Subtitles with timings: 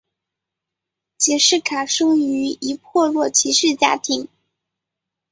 [1.19, 4.27] 杰式卡生于一破落骑士家庭。